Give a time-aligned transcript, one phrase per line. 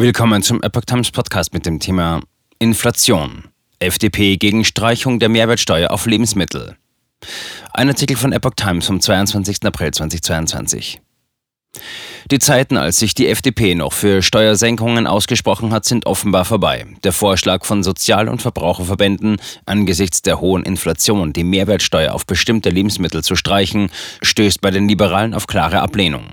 [0.00, 2.22] Willkommen zum Epoch Times Podcast mit dem Thema
[2.58, 3.48] Inflation.
[3.80, 6.74] FDP gegen Streichung der Mehrwertsteuer auf Lebensmittel.
[7.74, 9.58] Ein Artikel von Epoch Times vom 22.
[9.62, 11.02] April 2022.
[12.30, 16.86] Die Zeiten, als sich die FDP noch für Steuersenkungen ausgesprochen hat, sind offenbar vorbei.
[17.04, 19.36] Der Vorschlag von Sozial- und Verbraucherverbänden,
[19.66, 23.90] angesichts der hohen Inflation die Mehrwertsteuer auf bestimmte Lebensmittel zu streichen,
[24.22, 26.32] stößt bei den Liberalen auf klare Ablehnung.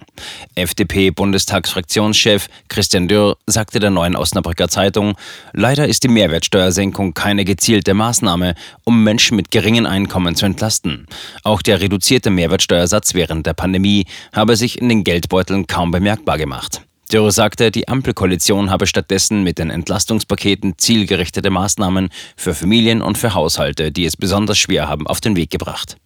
[0.56, 5.16] FDP-Bundestagsfraktionschef Christian Dürr sagte der neuen Osnabrücker Zeitung,
[5.54, 11.08] leider ist die Mehrwertsteuersenkung keine gezielte Maßnahme, um Menschen mit geringen Einkommen zu entlasten.
[11.44, 16.82] Auch der reduzierte Mehrwertsteuersatz während der Pandemie habe sich in den Geldbeuteln kaum bemerkbar gemacht.
[17.12, 23.34] Dürr sagte, die Ampelkoalition habe stattdessen mit den Entlastungspaketen zielgerichtete Maßnahmen für Familien und für
[23.34, 25.98] Haushalte, die es besonders schwer haben, auf den Weg gebracht.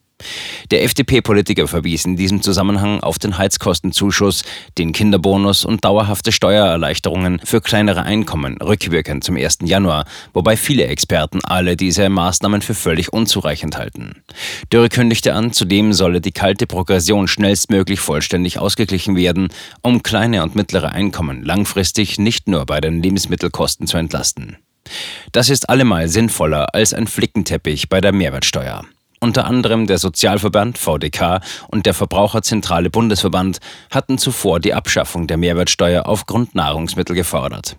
[0.72, 4.44] Der FDP-Politiker verwies in diesem Zusammenhang auf den Heizkostenzuschuss,
[4.78, 9.60] den Kinderbonus und dauerhafte Steuererleichterungen für kleinere Einkommen rückwirkend zum 1.
[9.64, 14.24] Januar, wobei viele Experten alle diese Maßnahmen für völlig unzureichend halten.
[14.72, 19.50] Dürre kündigte an, zudem solle die kalte Progression schnellstmöglich vollständig ausgeglichen werden,
[19.82, 24.58] um kleine und mittlere Einkommen langfristig nicht nur bei den Lebensmittelkosten zu entlasten.
[25.32, 28.84] Das ist allemal sinnvoller als ein Flickenteppich bei der Mehrwertsteuer.
[29.24, 33.60] Unter anderem der Sozialverband VDK und der Verbraucherzentrale Bundesverband
[33.92, 37.78] hatten zuvor die Abschaffung der Mehrwertsteuer auf Grundnahrungsmittel gefordert.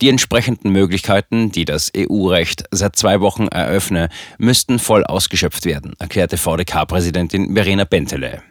[0.00, 6.38] Die entsprechenden Möglichkeiten, die das EU-Recht seit zwei Wochen eröffne, müssten voll ausgeschöpft werden, erklärte
[6.38, 8.42] VDK-Präsidentin Verena Bentele.